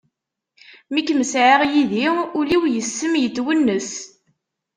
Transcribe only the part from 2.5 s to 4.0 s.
yess-m yetwennes.